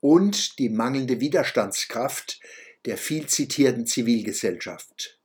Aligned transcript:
und 0.00 0.58
die 0.58 0.68
mangelnde 0.68 1.20
Widerstandskraft 1.20 2.40
der 2.84 2.98
viel 2.98 3.26
zitierten 3.26 3.86
Zivilgesellschaft. 3.86 5.18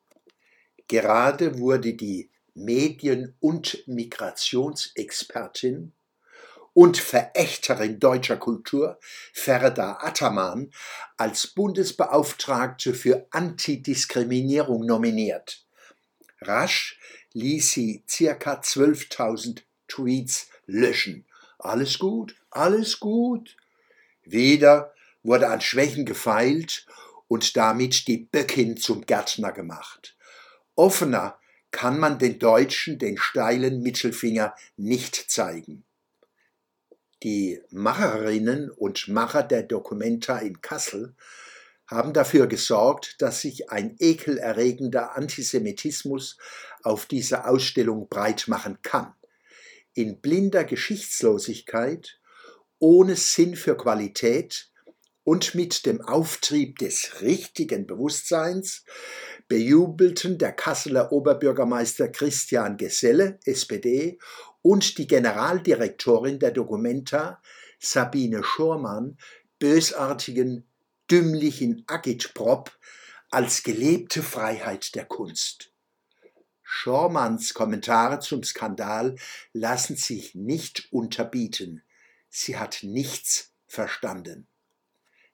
Gerade 0.88 1.60
wurde 1.60 1.94
die 1.94 2.32
Medien- 2.54 3.36
und 3.40 3.84
Migrationsexpertin 3.88 5.94
und 6.76 6.98
Verächterin 6.98 8.02
deutscher 8.02 8.36
Kultur, 8.36 9.00
Ferda 9.32 9.98
Ataman, 10.02 10.72
als 11.16 11.48
Bundesbeauftragte 11.48 12.94
für 12.94 13.26
Antidiskriminierung 13.32 14.86
nominiert. 14.86 15.66
Rasch 16.42 17.00
ließ 17.32 17.72
sie 17.72 18.04
circa 18.10 18.56
12.000 18.60 19.62
Tweets 19.88 20.50
löschen. 20.66 21.26
Alles 21.60 21.98
gut, 21.98 22.36
alles 22.52 23.00
gut. 23.00 23.56
Wieder 24.26 24.94
wurde 25.24 25.48
an 25.48 25.62
Schwächen 25.62 26.06
gefeilt 26.06 26.86
und 27.30 27.56
damit 27.56 28.10
die 28.10 28.18
Böckin 28.18 28.76
zum 28.76 29.06
Gärtner 29.06 29.54
gemacht. 29.54 30.18
Offener 30.76 31.40
kann 31.72 32.00
man 32.00 32.20
den 32.20 32.38
Deutschen 32.38 33.00
den 33.00 33.18
steilen 33.18 33.82
Mittelfinger 33.82 34.54
nicht 34.76 35.16
zeigen. 35.32 35.86
Die 37.26 37.60
Macherinnen 37.72 38.70
und 38.70 39.08
Macher 39.08 39.42
der 39.42 39.64
Documenta 39.64 40.38
in 40.38 40.62
Kassel 40.62 41.16
haben 41.88 42.14
dafür 42.14 42.46
gesorgt, 42.46 43.20
dass 43.20 43.42
sich 43.42 43.72
ein 43.72 43.96
ekelerregender 43.98 45.16
Antisemitismus 45.16 46.38
auf 46.84 47.08
dieser 47.08 47.50
Ausstellung 47.50 48.10
breit 48.10 48.48
machen 48.48 48.78
kann. 48.84 49.16
In 49.96 50.22
blinder 50.22 50.66
Geschichtslosigkeit, 50.66 52.20
ohne 52.78 53.16
Sinn 53.16 53.56
für 53.56 53.76
Qualität 53.76 54.70
und 55.24 55.56
mit 55.56 55.88
dem 55.88 56.02
Auftrieb 56.02 56.78
des 56.78 57.24
richtigen 57.24 57.88
Bewusstseins 57.88 58.86
bejubelten 59.48 60.38
der 60.38 60.52
Kasseler 60.52 61.12
Oberbürgermeister 61.12 62.08
Christian 62.08 62.78
Geselle, 62.78 63.40
SPD, 63.46 64.20
und 64.66 64.98
die 64.98 65.06
Generaldirektorin 65.06 66.40
der 66.40 66.50
Documenta, 66.50 67.40
Sabine 67.78 68.44
Schormann, 68.44 69.20
bösartigen, 69.60 70.66
dümmlichen 71.12 71.84
Agitprop 71.86 72.76
als 73.30 73.62
gelebte 73.62 74.24
Freiheit 74.24 74.96
der 74.96 75.06
Kunst. 75.06 75.72
Schormanns 76.64 77.54
Kommentare 77.54 78.22
zum 78.22 78.42
Skandal 78.42 79.18
lassen 79.54 79.98
sich 79.98 80.34
nicht 80.34 80.88
unterbieten. 80.92 81.84
Sie 82.32 82.58
hat 82.58 82.80
nichts 82.82 83.52
verstanden. 83.68 84.48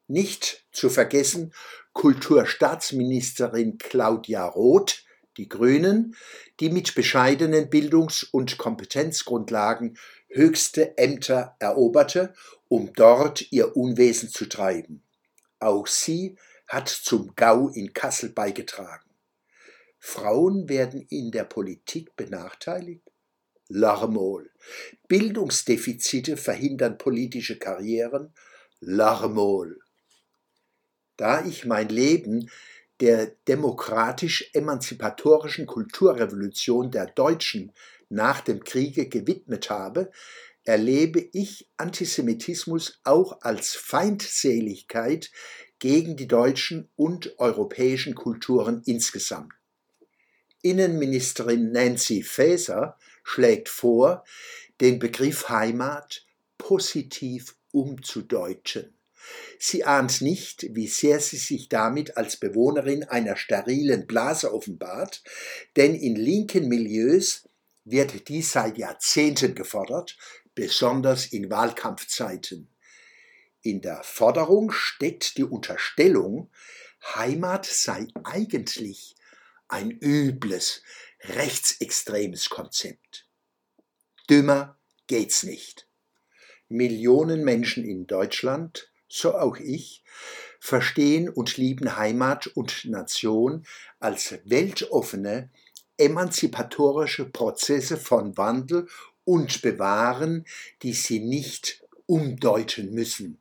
Nicht 0.07 0.65
zu 0.73 0.89
vergessen 0.89 1.53
Kulturstaatsministerin 1.93 3.77
Claudia 3.77 4.45
Roth, 4.45 5.05
die 5.37 5.49
Grünen, 5.49 6.15
die 6.59 6.69
mit 6.69 6.95
bescheidenen 6.95 7.69
Bildungs- 7.69 8.23
und 8.23 8.57
Kompetenzgrundlagen 8.57 9.97
höchste 10.29 10.97
Ämter 10.97 11.55
eroberte, 11.59 12.33
um 12.67 12.93
dort 12.93 13.51
ihr 13.51 13.75
Unwesen 13.75 14.29
zu 14.29 14.47
treiben. 14.47 15.03
Auch 15.59 15.87
sie 15.87 16.37
hat 16.67 16.89
zum 16.89 17.33
Gau 17.35 17.69
in 17.69 17.93
Kassel 17.93 18.29
beigetragen. 18.29 19.09
Frauen 19.99 20.67
werden 20.67 21.05
in 21.09 21.31
der 21.31 21.43
Politik 21.43 22.15
benachteiligt? 22.15 23.11
Larmol. 23.67 24.49
Bildungsdefizite 25.07 26.37
verhindern 26.37 26.97
politische 26.97 27.57
Karrieren? 27.57 28.33
Larmol. 28.79 29.79
Da 31.17 31.45
ich 31.45 31.65
mein 31.65 31.89
Leben 31.89 32.49
der 33.01 33.35
demokratisch-emanzipatorischen 33.47 35.65
Kulturrevolution 35.65 36.91
der 36.91 37.07
Deutschen 37.07 37.73
nach 38.09 38.41
dem 38.41 38.63
Kriege 38.63 39.09
gewidmet 39.09 39.69
habe, 39.69 40.11
erlebe 40.63 41.27
ich 41.33 41.67
Antisemitismus 41.77 43.01
auch 43.03 43.41
als 43.41 43.73
Feindseligkeit 43.73 45.31
gegen 45.79 46.15
die 46.15 46.27
deutschen 46.27 46.89
und 46.95 47.39
europäischen 47.39 48.13
Kulturen 48.13 48.83
insgesamt. 48.85 49.53
Innenministerin 50.61 51.71
Nancy 51.71 52.21
Faeser 52.21 52.99
schlägt 53.23 53.67
vor, 53.67 54.23
den 54.79 54.99
Begriff 54.99 55.49
Heimat 55.49 56.27
positiv 56.59 57.55
umzudeuten. 57.71 58.93
Sie 59.59 59.83
ahnt 59.83 60.21
nicht, 60.21 60.67
wie 60.75 60.87
sehr 60.87 61.19
sie 61.19 61.37
sich 61.37 61.69
damit 61.69 62.17
als 62.17 62.37
Bewohnerin 62.37 63.03
einer 63.03 63.35
sterilen 63.35 64.07
Blase 64.07 64.53
offenbart, 64.53 65.23
denn 65.75 65.95
in 65.95 66.15
linken 66.15 66.67
Milieus 66.67 67.47
wird 67.85 68.27
dies 68.27 68.51
seit 68.51 68.77
Jahrzehnten 68.77 69.55
gefordert, 69.55 70.17
besonders 70.55 71.27
in 71.27 71.49
Wahlkampfzeiten. 71.49 72.67
In 73.61 73.81
der 73.81 74.03
Forderung 74.03 74.71
steckt 74.71 75.37
die 75.37 75.43
Unterstellung, 75.43 76.49
Heimat 77.15 77.65
sei 77.65 78.07
eigentlich 78.23 79.15
ein 79.67 79.91
übles, 79.91 80.83
rechtsextremes 81.21 82.49
Konzept. 82.49 83.27
Dümmer 84.29 84.77
geht's 85.07 85.43
nicht. 85.43 85.87
Millionen 86.67 87.43
Menschen 87.43 87.83
in 87.83 88.07
Deutschland 88.07 88.90
so 89.11 89.35
auch 89.35 89.57
ich, 89.57 90.03
verstehen 90.59 91.27
und 91.27 91.57
lieben 91.57 91.97
Heimat 91.97 92.47
und 92.47 92.85
Nation 92.85 93.65
als 93.99 94.39
weltoffene, 94.45 95.49
emanzipatorische 95.97 97.25
Prozesse 97.25 97.97
von 97.97 98.37
Wandel 98.37 98.87
und 99.25 99.61
Bewahren, 99.61 100.45
die 100.81 100.93
sie 100.93 101.19
nicht 101.19 101.83
umdeuten 102.05 102.93
müssen. 102.93 103.37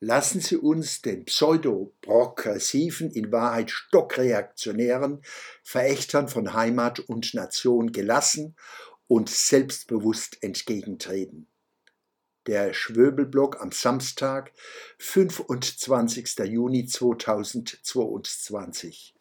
Lassen 0.00 0.40
Sie 0.40 0.56
uns 0.56 1.02
den 1.02 1.24
pseudo-progressiven, 1.24 3.10
in 3.10 3.32
Wahrheit 3.32 3.72
stockreaktionären 3.72 5.22
Verächtern 5.64 6.28
von 6.28 6.54
Heimat 6.54 7.00
und 7.00 7.34
Nation 7.34 7.90
gelassen 7.90 8.54
und 9.08 9.28
selbstbewusst 9.28 10.40
entgegentreten 10.40 11.48
der 12.48 12.72
Schwöbelblock 12.72 13.60
am 13.60 13.70
Samstag, 13.70 14.50
25. 14.98 16.38
Juni 16.46 16.86
2022. 16.86 19.17